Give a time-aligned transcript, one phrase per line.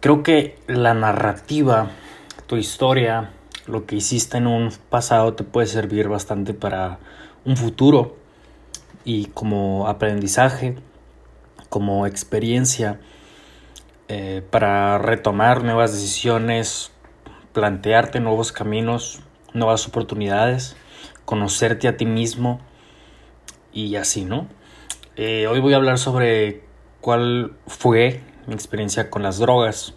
[0.00, 1.90] Creo que la narrativa,
[2.46, 3.32] tu historia,
[3.66, 6.98] lo que hiciste en un pasado te puede servir bastante para
[7.44, 8.16] un futuro
[9.04, 10.76] y como aprendizaje,
[11.68, 12.98] como experiencia
[14.08, 16.92] eh, para retomar nuevas decisiones,
[17.52, 19.20] plantearte nuevos caminos,
[19.52, 20.76] nuevas oportunidades,
[21.26, 22.58] conocerte a ti mismo
[23.70, 24.46] y así, ¿no?
[25.16, 26.62] Eh, hoy voy a hablar sobre
[27.02, 29.94] cuál fue mi experiencia con las drogas.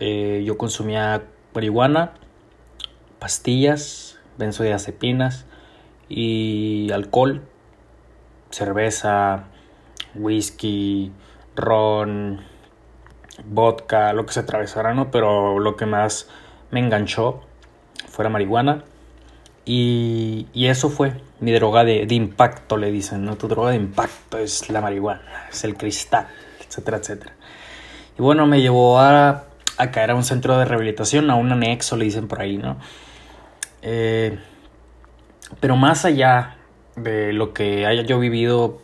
[0.00, 2.12] Eh, yo consumía marihuana,
[3.18, 5.46] pastillas, benzodiazepinas
[6.08, 7.42] y alcohol,
[8.50, 9.44] cerveza,
[10.14, 11.12] whisky,
[11.56, 12.40] ron,
[13.46, 15.10] vodka, lo que se atravesara, ¿no?
[15.10, 16.28] Pero lo que más
[16.70, 17.40] me enganchó
[18.08, 18.84] fue la marihuana.
[19.64, 23.36] Y, y eso fue mi droga de, impacto, le dicen, ¿no?
[23.36, 26.26] Tu droga de impacto es la marihuana, es el cristal,
[26.66, 27.34] etcétera, etcétera.
[28.18, 29.44] Y bueno, me llevó a,
[29.76, 32.78] a caer a un centro de rehabilitación, a un anexo, le dicen por ahí, ¿no?
[33.82, 34.38] Eh,
[35.60, 36.56] pero más allá
[36.96, 38.80] de lo que haya yo vivido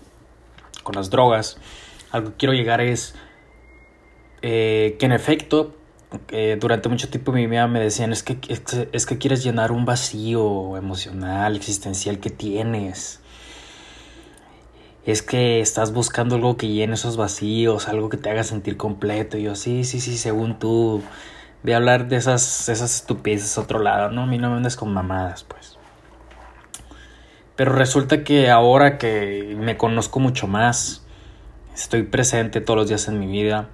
[0.83, 1.59] con las drogas,
[2.11, 3.15] algo que quiero llegar es
[4.43, 5.75] eh, que en efecto
[6.31, 9.71] eh, durante mucho tiempo mi vida me decían es que, es es que quieres llenar
[9.73, 13.21] un vacío emocional, existencial que tienes.
[15.07, 19.39] Es que estás buscando algo que llene esos vacíos, algo que te haga sentir completo.
[19.39, 21.03] Y yo, sí, sí, sí, según tú.
[21.63, 24.23] Voy a hablar de esas, esas estupideces a otro lado, ¿no?
[24.23, 25.79] A mí no me andes con mamadas, pues.
[27.57, 31.05] Pero resulta que ahora que me conozco mucho más,
[31.75, 33.69] estoy presente todos los días en mi vida,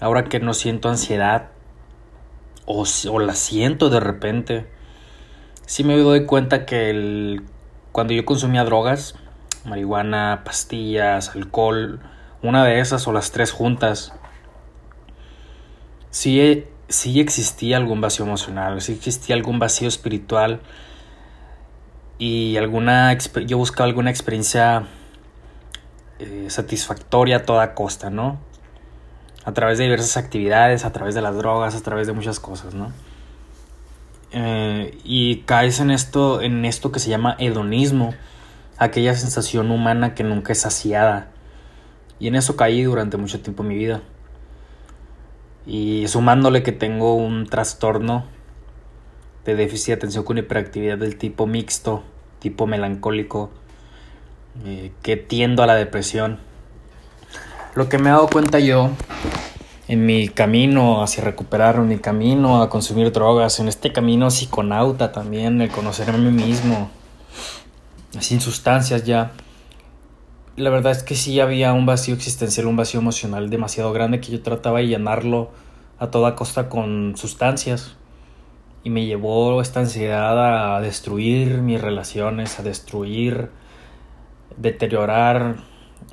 [0.00, 1.48] ahora que no siento ansiedad
[2.66, 2.84] o,
[3.20, 4.66] la siento de repente,
[5.66, 7.40] sí me doy cuenta que
[7.92, 9.14] cuando yo consumía drogas,
[9.64, 12.00] marihuana, pastillas, alcohol,
[12.42, 14.12] una de esas o las tres juntas,
[16.10, 20.60] sí, sí existía algún vacío emocional, sí existía algún vacío espiritual
[22.18, 24.86] y alguna yo buscaba alguna experiencia
[26.18, 28.38] eh, satisfactoria a toda costa, ¿no?
[29.46, 32.74] A través de diversas actividades, a través de las drogas, a través de muchas cosas,
[32.74, 32.92] ¿no?
[34.32, 38.12] Eh, y caes en esto, en esto que se llama hedonismo,
[38.76, 41.28] aquella sensación humana que nunca es saciada.
[42.18, 44.02] Y en eso caí durante mucho tiempo en mi vida.
[45.66, 48.26] Y sumándole que tengo un trastorno
[49.46, 52.02] de déficit de atención con hiperactividad del tipo mixto,
[52.40, 53.50] tipo melancólico,
[54.64, 56.38] eh, que tiendo a la depresión.
[57.76, 58.88] Lo que me he dado cuenta yo
[59.86, 65.12] en mi camino hacia recuperar, en mi camino a consumir drogas, en este camino psiconauta
[65.12, 66.88] también, el conocerme a mí mismo,
[68.18, 69.32] sin sustancias ya.
[70.56, 74.32] La verdad es que sí había un vacío existencial, un vacío emocional demasiado grande que
[74.32, 75.50] yo trataba de llenarlo
[75.98, 77.94] a toda costa con sustancias.
[78.84, 83.50] Y me llevó esta ansiedad a destruir mis relaciones, a destruir
[84.56, 85.56] deteriorar,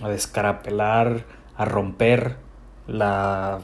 [0.02, 2.38] a descarapelar, a romper
[2.88, 3.62] la,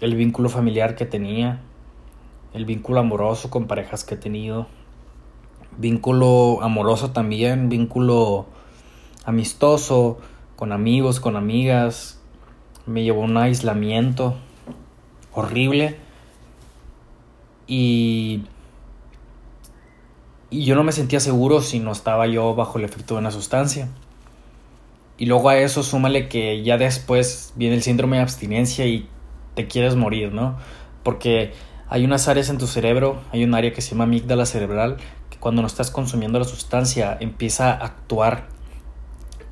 [0.00, 1.60] el vínculo familiar que tenía,
[2.52, 4.66] el vínculo amoroso con parejas que he tenido,
[5.78, 8.46] vínculo amoroso también, vínculo
[9.24, 10.18] amistoso
[10.56, 12.20] con amigos, con amigas,
[12.86, 14.36] me llevó a un aislamiento
[15.32, 15.98] horrible
[17.66, 18.44] y
[20.48, 23.30] y yo no me sentía seguro si no estaba yo bajo el efecto de una
[23.30, 23.88] sustancia.
[25.18, 29.08] Y luego a eso súmale que ya después viene el síndrome de abstinencia y
[29.54, 30.58] te quieres morir, ¿no?
[31.02, 31.52] Porque
[31.88, 34.98] hay unas áreas en tu cerebro, hay un área que se llama amígdala cerebral,
[35.30, 38.48] que cuando no estás consumiendo la sustancia empieza a actuar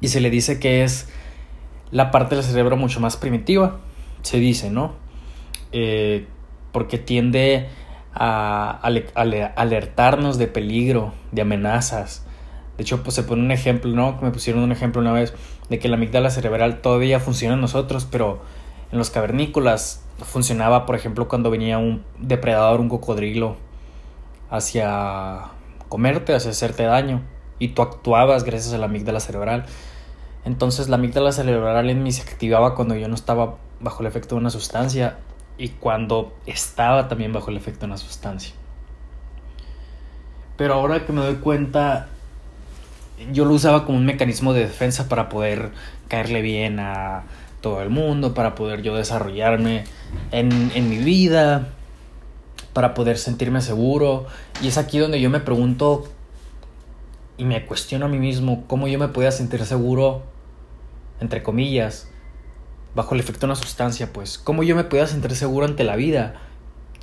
[0.00, 1.08] y se le dice que es
[1.91, 3.81] la parte del cerebro mucho más primitiva,
[4.22, 4.94] se dice, ¿no?
[5.72, 6.26] Eh,
[6.72, 7.69] porque tiende
[8.12, 8.81] a,
[9.14, 12.26] alertarnos de peligro, de amenazas.
[12.76, 14.19] De hecho, pues se pone un ejemplo, ¿no?
[14.20, 15.32] Me pusieron un ejemplo una vez
[15.69, 18.42] de que la amígdala cerebral todavía funciona en nosotros, pero
[18.93, 23.56] en los cavernícolas funcionaba, por ejemplo, cuando venía un depredador, un cocodrilo,
[24.50, 25.46] hacia
[25.88, 27.22] comerte, hacia hacerte daño,
[27.58, 29.66] y tú actuabas gracias a la amígdala cerebral.
[30.44, 34.34] Entonces la amígdala cerebral en mí se activaba cuando yo no estaba bajo el efecto
[34.34, 35.19] de una sustancia
[35.56, 38.55] y cuando estaba también bajo el efecto de una sustancia.
[40.56, 42.08] Pero ahora que me doy cuenta,
[43.32, 45.70] yo lo usaba como un mecanismo de defensa para poder
[46.08, 47.25] caerle bien a
[47.61, 49.84] todo el mundo, para poder yo desarrollarme
[50.32, 51.69] en, en mi vida,
[52.72, 54.26] para poder sentirme seguro.
[54.62, 56.08] Y es aquí donde yo me pregunto
[57.38, 60.22] y me cuestiono a mí mismo cómo yo me podía sentir seguro,
[61.20, 62.08] entre comillas,
[62.94, 65.96] bajo el efecto de una sustancia, pues, ¿cómo yo me podía sentir seguro ante la
[65.96, 66.40] vida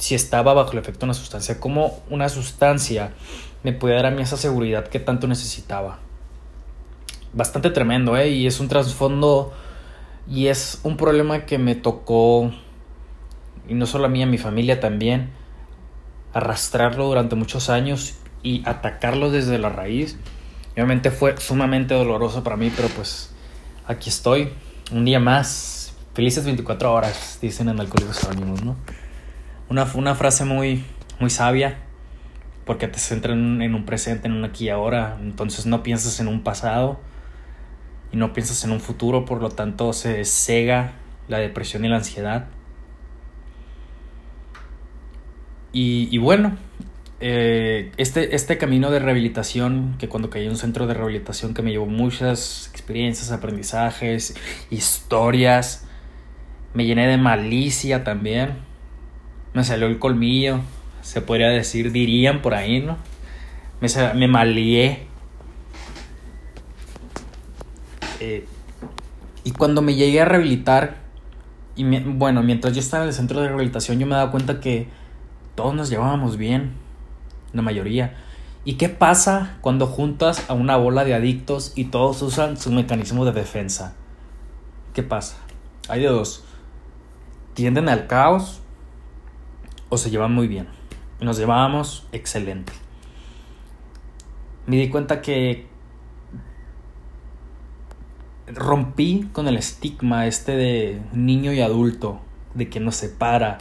[0.01, 1.59] si estaba bajo el efecto de una sustancia?
[1.59, 3.13] ¿Cómo una sustancia
[3.61, 5.99] me podía dar a mí esa seguridad que tanto necesitaba?
[7.33, 8.29] Bastante tremendo, ¿eh?
[8.29, 9.53] Y es un trasfondo
[10.27, 12.51] y es un problema que me tocó,
[13.69, 15.29] y no solo a mí, a mi familia también,
[16.33, 20.17] arrastrarlo durante muchos años y atacarlo desde la raíz.
[20.73, 23.29] Obviamente fue sumamente doloroso para mí, pero pues
[23.85, 24.51] aquí estoy,
[24.91, 28.75] un día más, Felices 24 horas, dicen en Alcohólicos Anónimos, ¿no?
[29.71, 30.83] Una, una frase muy,
[31.21, 31.77] muy sabia,
[32.65, 35.17] porque te centra en, un presente, en un aquí y ahora.
[35.21, 36.99] Entonces no piensas en un pasado
[38.11, 40.95] y no piensas en un futuro, por lo tanto se cega
[41.29, 42.47] la depresión y la ansiedad.
[45.71, 46.57] Y, y bueno,
[47.21, 51.61] eh, este, este camino de rehabilitación, que cuando caí en un centro de rehabilitación que
[51.61, 54.35] me llevó muchas experiencias, aprendizajes,
[54.69, 55.87] historias,
[56.73, 58.69] me llené de malicia también.
[59.53, 60.59] Me salió el colmillo,
[61.01, 62.97] se podría decir, dirían por ahí, ¿no?
[63.81, 65.07] Me, me.
[68.19, 68.45] Eh,
[69.43, 70.97] y cuando me llegué a rehabilitar,
[71.75, 74.87] y bueno, mientras yo estaba en el centro de rehabilitación, yo me daba cuenta que
[75.55, 76.73] todos nos llevábamos bien,
[77.53, 78.17] la mayoría.
[78.63, 83.25] ¿Y qué pasa cuando juntas a una bola de adictos y todos usan su mecanismo
[83.25, 83.95] de defensa?
[84.93, 85.37] ¿Qué pasa?
[85.89, 86.43] Hay de dos
[87.53, 88.60] tienden al caos
[89.91, 90.67] o se llevan muy bien.
[91.19, 92.73] Nos llevábamos excelente.
[94.65, 95.67] Me di cuenta que
[98.47, 102.21] rompí con el estigma este de niño y adulto,
[102.55, 103.59] de que nos separa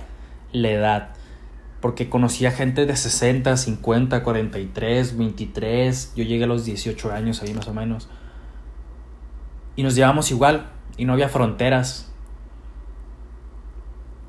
[0.52, 1.10] la edad.
[1.82, 6.14] Porque conocía gente de 60, 50, 43, 23.
[6.14, 8.08] Yo llegué a los 18 años ahí más o menos.
[9.76, 10.70] Y nos llevamos igual.
[10.96, 12.10] Y no había fronteras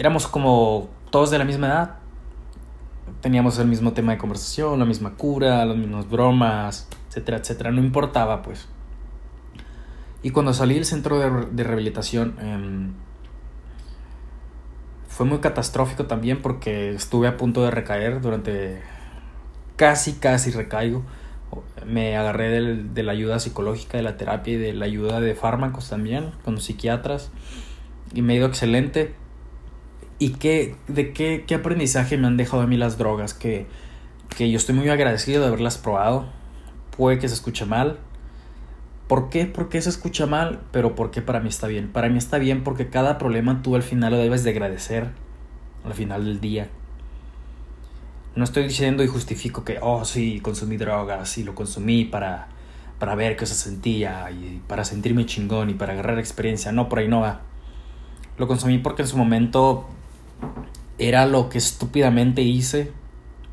[0.01, 1.95] éramos como todos de la misma edad.
[3.19, 7.71] Teníamos el mismo tema de conversación, la misma cura, las mismas bromas, etcétera, etcétera.
[7.71, 8.67] No importaba, pues.
[10.23, 12.93] Y cuando salí del centro de, rehabilitación, em,
[15.07, 18.81] fue muy catastrófico también porque estuve a punto de recaer durante.
[19.75, 21.03] Casi, casi recaigo.
[21.85, 25.89] Me agarré de la ayuda psicológica, de la terapia y de la ayuda de fármacos
[25.89, 27.31] también, con psiquiatras.
[28.13, 29.15] Y me ha ido excelente
[30.21, 33.33] ¿Y qué, de qué, qué aprendizaje me han dejado a mí las drogas?
[33.33, 33.65] Que,
[34.37, 36.27] que yo estoy muy agradecido de haberlas probado.
[36.95, 37.97] Puede que se escuche mal.
[39.07, 39.47] ¿Por qué?
[39.47, 41.91] Porque se escucha mal, pero ¿por qué para mí está bien?
[41.91, 45.09] Para mí está bien porque cada problema tú al final lo debes de agradecer.
[45.83, 46.69] Al final del día.
[48.35, 52.47] No estoy diciendo y justifico que, oh, sí, consumí drogas y lo consumí para,
[52.99, 56.71] para ver qué se sentía y para sentirme chingón y para agarrar experiencia.
[56.71, 57.41] No, por ahí no va.
[58.37, 59.87] Lo consumí porque en su momento
[61.01, 62.91] era lo que estúpidamente hice,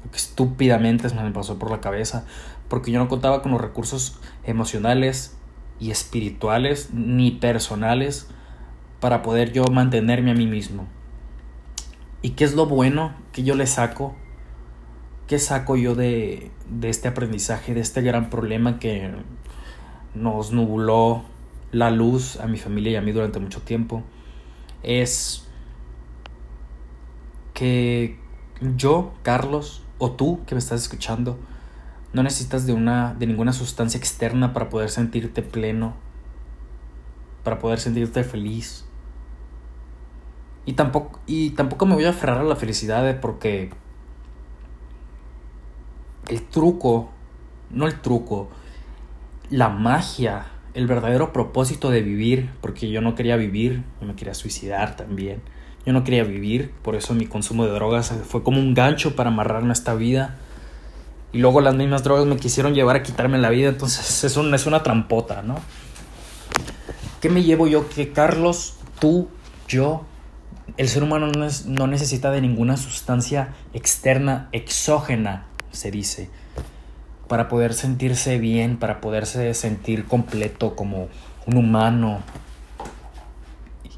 [0.05, 2.27] lo que estúpidamente me pasó por la cabeza,
[2.69, 5.35] porque yo no contaba con los recursos emocionales
[5.81, 8.29] y espirituales ni personales
[9.01, 10.87] para poder yo mantenerme a mí mismo.
[12.21, 14.15] ¿Y qué es lo bueno que yo le saco?
[15.27, 19.11] ¿Qué saco yo de, de este aprendizaje, de este gran problema que
[20.15, 21.23] nos nubló
[21.71, 24.03] la luz a mi familia y a mí durante mucho tiempo?
[24.83, 25.48] Es
[27.59, 28.17] que
[28.77, 31.37] yo, Carlos, o tú que me estás escuchando,
[32.13, 35.95] no necesitas de una de ninguna sustancia externa para poder sentirte pleno,
[37.43, 38.85] para poder sentirte feliz.
[40.67, 43.71] Y tampoco y tampoco me voy a aferrar a la felicidad porque
[46.29, 47.11] el truco,
[47.71, 48.51] no el truco,
[49.51, 54.95] la magia, el verdadero propósito de vivir, porque yo no quería vivir, me quería suicidar
[54.95, 55.43] también
[55.89, 59.31] yo no quería vivir, por eso mi consumo de drogas fue como un gancho para
[59.31, 60.37] amarrarme a esta vida.
[61.33, 64.67] Y luego las mismas drogas me quisieron llevar a quitarme la vida, entonces es, es
[64.67, 65.55] una trampota, ¿no?
[67.23, 67.89] ¿Qué me llevo yo?
[67.89, 69.31] Que Carlos, tú,
[69.67, 70.05] yo,
[70.77, 76.29] el ser humano no, no necesita de ninguna sustancia externa, exógena, se dice,
[77.29, 81.09] para poder sentirse bien, para poderse sentir completo como
[81.47, 82.21] un humano,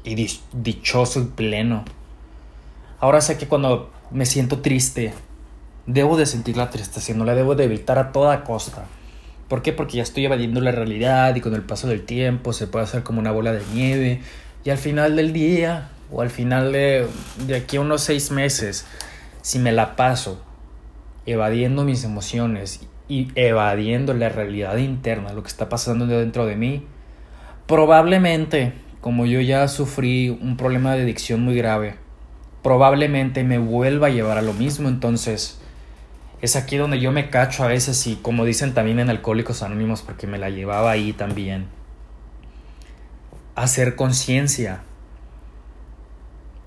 [0.03, 1.85] y dichoso y pleno.
[2.99, 5.13] Ahora sé que cuando me siento triste,
[5.85, 8.85] debo de sentir la tristeza, no la debo de evitar a toda costa.
[9.47, 9.73] ¿Por qué?
[9.73, 13.03] Porque ya estoy evadiendo la realidad y con el paso del tiempo se puede hacer
[13.03, 14.21] como una bola de nieve
[14.63, 17.07] y al final del día o al final de,
[17.45, 18.85] de aquí a unos seis meses,
[19.41, 20.41] si me la paso
[21.25, 26.85] evadiendo mis emociones y evadiendo la realidad interna, lo que está pasando dentro de mí,
[27.67, 31.95] probablemente como yo ya sufrí un problema de adicción muy grave,
[32.63, 34.87] probablemente me vuelva a llevar a lo mismo.
[34.87, 35.59] Entonces,
[36.41, 40.01] es aquí donde yo me cacho a veces y como dicen también en Alcohólicos Anónimos,
[40.01, 41.67] porque me la llevaba ahí también,
[43.55, 44.83] hacer conciencia,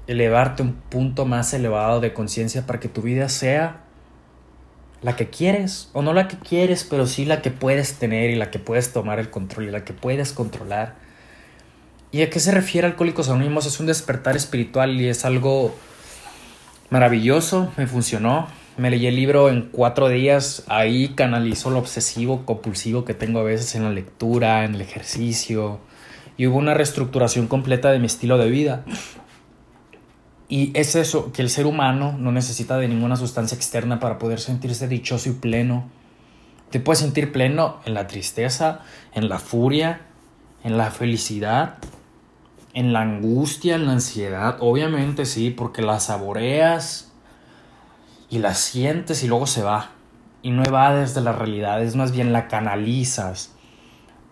[0.07, 3.81] elevarte un punto más elevado de conciencia para que tu vida sea
[5.03, 8.37] la que quieres, o no la que quieres, pero sí la que puedes tener y
[8.37, 11.04] la que puedes tomar el control y la que puedes controlar.
[12.14, 13.66] ¿Y a qué se refiere Alcohólicos Anónimos?
[13.66, 15.75] Es un despertar espiritual y es algo
[16.88, 18.47] maravilloso, me funcionó.
[18.76, 23.42] Me leí el libro en cuatro días, ahí canalizó lo obsesivo, compulsivo que tengo a
[23.42, 25.80] veces en la lectura, en el ejercicio,
[26.37, 28.85] y hubo una reestructuración completa de mi estilo de vida.
[30.49, 34.38] Y es eso, que el ser humano no necesita de ninguna sustancia externa para poder
[34.38, 35.90] sentirse dichoso y pleno.
[36.71, 38.83] Te puedes sentir pleno en la tristeza,
[39.14, 40.02] en la furia,
[40.62, 41.78] en la felicidad,
[42.75, 44.57] en la angustia, en la ansiedad.
[44.61, 47.12] Obviamente sí, porque la saboreas
[48.28, 49.90] y la sientes y luego se va.
[50.43, 53.52] Y no evades de la realidad, es más bien la canalizas.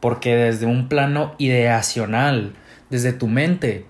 [0.01, 2.55] Porque desde un plano ideacional,
[2.91, 3.87] desde tu mente,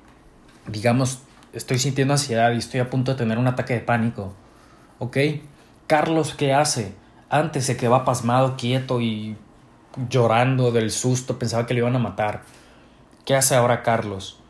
[0.69, 4.35] digamos, estoy sintiendo ansiedad y estoy a punto de tener un ataque de pánico.
[4.99, 5.17] ¿Ok?
[5.87, 6.95] Carlos, ¿qué hace?
[7.31, 9.37] Antes se quedaba pasmado, quieto y
[10.09, 12.43] llorando del susto, pensaba que le iban a matar.
[13.25, 14.42] ¿Qué hace ahora Carlos?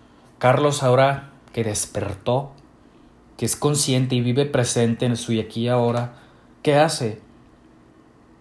[0.42, 2.50] Carlos ahora que despertó,
[3.36, 6.14] que es consciente y vive presente en su y aquí y ahora,
[6.64, 7.20] ¿qué hace?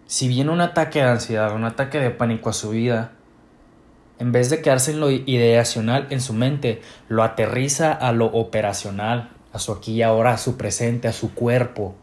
[0.06, 3.12] Si viene un ataque de ansiedad, un ataque de pánico a su vida,
[4.18, 9.30] en vez de quedarse en lo ideacional en su mente, lo aterriza a lo operacional,
[9.52, 11.94] a su aquí y ahora, a su presente, a su cuerpo.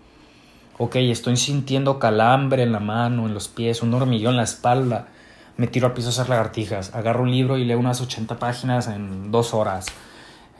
[0.77, 5.09] Ok, estoy sintiendo calambre en la mano, en los pies, un hormigueo en la espalda.
[5.59, 6.95] Me tiro al piso a hacer lagartijas.
[6.95, 9.85] Agarro un libro y leo unas 80 páginas en dos horas.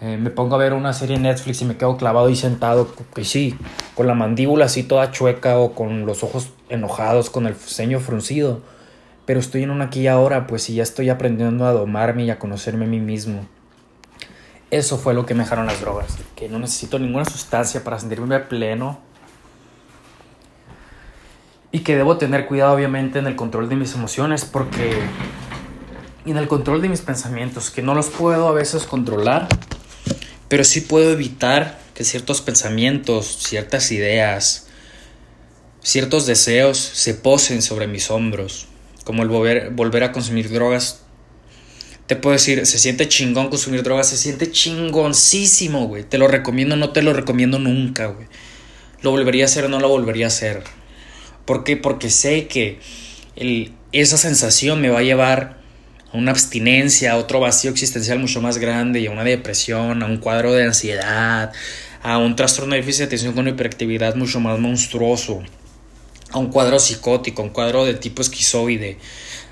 [0.01, 2.87] Eh, me pongo a ver una serie en Netflix y me quedo clavado y sentado,
[3.15, 3.57] que sí,
[3.95, 8.61] con la mandíbula así toda chueca o con los ojos enojados, con el ceño fruncido
[9.29, 12.31] pero estoy en un aquí y ahora, pues y ya estoy aprendiendo a domarme y
[12.31, 13.45] a conocerme a mí mismo.
[14.71, 18.39] Eso fue lo que me dejaron las drogas, que no necesito ninguna sustancia para sentirme
[18.39, 18.97] pleno
[21.71, 24.91] y que debo tener cuidado obviamente en el control de mis emociones porque
[26.25, 29.47] y en el control de mis pensamientos, que no los puedo a veces controlar,
[30.47, 34.67] pero sí puedo evitar que ciertos pensamientos, ciertas ideas,
[35.81, 38.67] ciertos deseos se posen sobre mis hombros
[39.09, 41.01] como el volver, volver a consumir drogas.
[42.05, 46.03] Te puedo decir, se siente chingón consumir drogas, se siente chingoncísimo, güey.
[46.03, 48.27] Te lo recomiendo, no te lo recomiendo nunca, güey.
[49.01, 50.63] Lo volvería a hacer no lo volvería a hacer.
[51.49, 51.77] ¿Por qué?
[51.77, 52.77] Porque sé que
[53.91, 55.57] esa sensación me va a llevar
[56.13, 60.05] a una abstinencia, a otro vacío existencial mucho más grande y a una depresión, a
[60.05, 61.51] un cuadro de ansiedad,
[62.03, 65.41] a un trastorno de déficit de atención con hiperactividad mucho más monstruoso
[66.29, 68.99] a un cuadro psicótico, un cuadro de tipo esquizoide.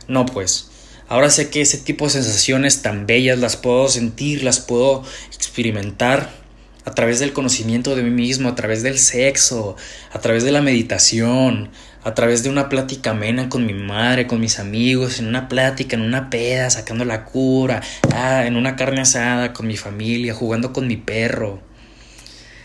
[0.08, 0.70] No, pues.
[1.08, 6.47] Ahora sé que ese tipo de sensaciones tan bellas las puedo sentir, las puedo experimentar
[6.88, 9.76] a través del conocimiento de mí mismo, a través del sexo,
[10.14, 11.70] a través de la meditación,
[12.06, 15.98] a través de una plática amena con mi madre, con mis amigos, en una plática,
[15.98, 17.82] en una peda, sacando la cura,
[18.16, 21.62] ah, en una carne asada con mi familia, jugando con mi perro.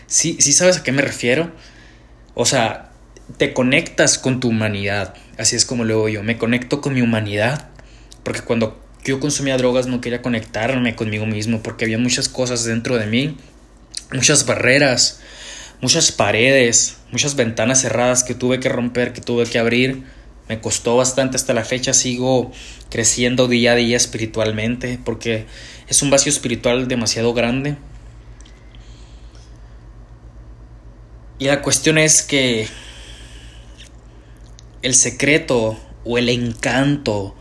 [0.07, 1.51] Sí, sí sabes a qué me refiero.
[2.33, 2.91] O sea,
[3.35, 5.15] te conectas con tu humanidad.
[5.37, 6.23] Así es como lo veo yo.
[6.23, 7.67] Me conecto con mi humanidad.
[8.23, 11.61] Porque cuando yo consumía drogas no quería conectarme conmigo mismo.
[11.61, 13.35] Porque había muchas cosas dentro de mí.
[14.13, 15.19] Muchas barreras.
[15.81, 16.97] Muchas paredes.
[17.11, 20.03] Muchas ventanas cerradas que tuve que romper, que tuve que abrir.
[20.47, 21.93] Me costó bastante hasta la fecha.
[21.93, 22.51] Sigo
[22.89, 24.99] creciendo día a día espiritualmente.
[25.03, 25.45] Porque
[25.87, 27.75] es un vacío espiritual demasiado grande.
[31.39, 32.67] Y la cuestión es que
[34.81, 37.35] el secreto o el encanto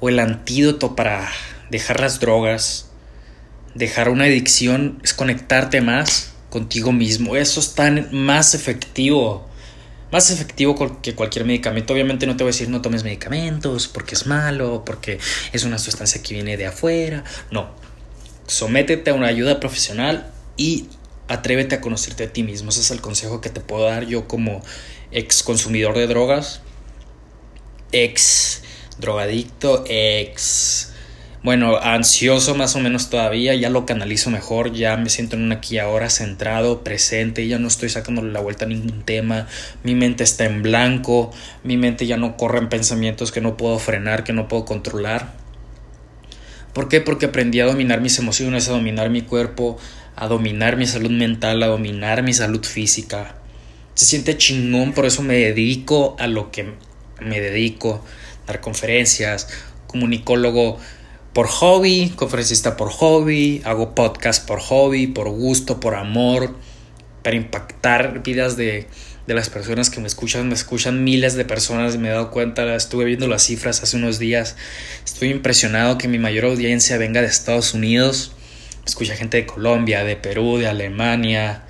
[0.00, 1.28] o el antídoto para
[1.70, 2.87] dejar las drogas,
[3.78, 7.36] dejar una adicción, es conectarte más contigo mismo.
[7.36, 9.46] Eso es tan más efectivo.
[10.10, 11.92] Más efectivo que cualquier medicamento.
[11.92, 15.18] Obviamente no te voy a decir no tomes medicamentos porque es malo, porque
[15.52, 17.24] es una sustancia que viene de afuera.
[17.50, 17.70] No.
[18.46, 20.88] Sométete a una ayuda profesional y
[21.28, 22.70] atrévete a conocerte a ti mismo.
[22.70, 24.62] Ese es el consejo que te puedo dar yo como
[25.10, 26.62] ex consumidor de drogas
[27.92, 28.62] ex
[28.98, 30.92] drogadicto, ex,
[31.42, 35.52] bueno, ansioso más o menos todavía, ya lo canalizo mejor, ya me siento en un
[35.52, 39.46] aquí ahora centrado, presente, ya no estoy sacándole la vuelta a ningún tema,
[39.84, 41.30] mi mente está en blanco,
[41.62, 45.32] mi mente ya no corre en pensamientos que no puedo frenar, que no puedo controlar.
[46.72, 47.00] ¿Por qué?
[47.00, 49.78] Porque aprendí a dominar mis emociones, a dominar mi cuerpo,
[50.16, 53.36] a dominar mi salud mental, a dominar mi salud física.
[53.94, 56.72] Se siente chingón, por eso me dedico a lo que
[57.20, 58.04] me dedico,
[58.46, 59.48] dar conferencias,
[59.86, 60.78] comunicólogo
[61.32, 66.56] por hobby, conferencista por hobby, hago podcast por hobby, por gusto, por amor,
[67.22, 68.88] para impactar vidas de,
[69.26, 70.48] de las personas que me escuchan.
[70.48, 74.18] Me escuchan miles de personas, me he dado cuenta, estuve viendo las cifras hace unos
[74.18, 74.56] días.
[75.04, 78.32] Estoy impresionado que mi mayor audiencia venga de Estados Unidos.
[78.86, 81.64] Escucha gente de Colombia, de Perú, de Alemania,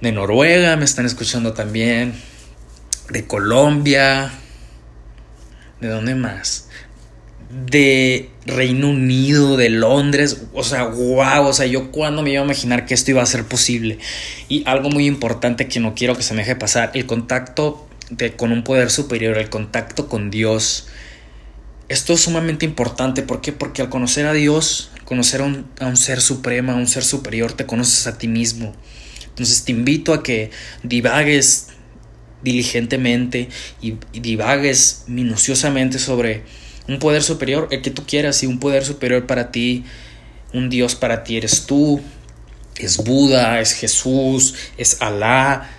[0.00, 2.14] de Noruega, me están escuchando también,
[3.10, 4.32] de Colombia,
[5.80, 6.68] ¿de dónde más?
[7.54, 12.44] De Reino Unido, de Londres, o sea, wow, o sea, yo cuando me iba a
[12.44, 13.98] imaginar que esto iba a ser posible.
[14.48, 18.34] Y algo muy importante que no quiero que se me deje pasar, el contacto de,
[18.34, 20.88] con un poder superior, el contacto con Dios.
[21.88, 23.52] Esto es sumamente importante, ¿por qué?
[23.52, 27.04] Porque al conocer a Dios, conocer a un, a un ser supremo, a un ser
[27.04, 28.74] superior, te conoces a ti mismo.
[29.28, 30.50] Entonces te invito a que
[30.82, 31.68] divagues
[32.42, 33.48] diligentemente
[33.80, 36.42] y, y divagues minuciosamente sobre
[36.88, 39.84] un poder superior, el que tú quieras, y un poder superior para ti,
[40.52, 42.00] un Dios para ti eres tú,
[42.76, 45.70] es Buda, es Jesús, es Alá,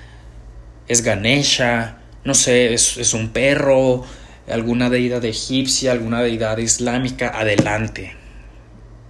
[0.88, 4.04] es Ganesha, no sé, es, un perro,
[4.48, 8.16] alguna deidad egipcia, alguna deidad islámica, adelante.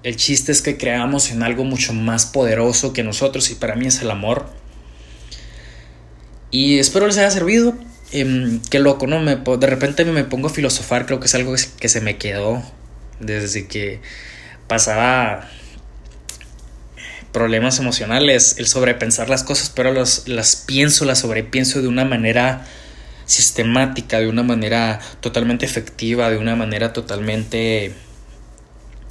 [0.04, 3.88] El chiste es que creamos en algo mucho más poderoso que nosotros y para mí
[3.88, 4.48] es el amor.
[6.52, 7.76] Y espero les haya servido.
[8.12, 9.20] Eh, qué loco, ¿no?
[9.20, 12.64] Me, de repente me pongo a filosofar, creo que es algo que se me quedó
[13.20, 14.02] desde que
[14.68, 15.50] pasaba
[17.32, 22.66] problemas emocionales, el sobrepensar las cosas, pero las, las pienso, las sobrepienso de una manera
[23.26, 27.94] sistemática, de una manera totalmente efectiva, de una manera totalmente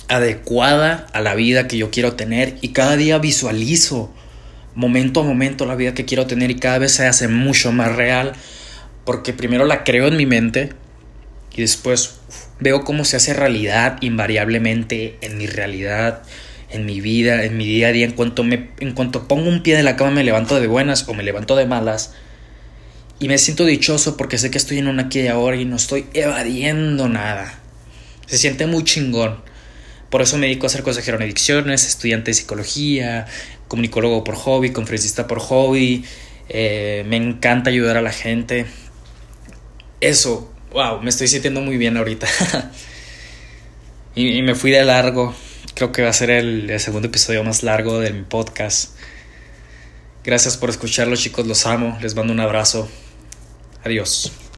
[0.09, 4.13] adecuada a la vida que yo quiero tener y cada día visualizo
[4.75, 7.95] momento a momento la vida que quiero tener y cada vez se hace mucho más
[7.95, 8.35] real
[9.05, 10.71] porque primero la creo en mi mente
[11.57, 12.19] y después
[12.61, 16.23] veo cómo se hace realidad invariablemente en mi realidad,
[16.71, 18.07] en mi vida, en mi día a día.
[18.07, 21.09] En cuanto, me, en cuanto pongo un pie de la cama me levanto de buenas
[21.09, 22.15] o me levanto de malas.
[23.21, 25.77] Y me siento dichoso porque sé que estoy en una aquí y ahora y no
[25.77, 27.61] estoy evadiendo nada.
[28.27, 29.39] Se siente muy chingón.
[30.11, 33.27] Por eso me dedico a ser consejero en adicciones, estudiante de psicología,
[33.69, 36.05] comunicólogo por hobby, conferencista por hobby.
[36.49, 38.67] Eh, me encanta ayudar a la gente
[40.07, 42.27] eso, wow, me estoy sintiendo muy bien ahorita.
[44.15, 45.35] y, me fui de largo.
[45.75, 48.95] Creo que va a ser el, el segundo episodio más largo de mi podcast.
[50.23, 52.89] Gracias por escucharlo chicos, los amo, les mando un abrazo.
[53.85, 54.44] Adiós.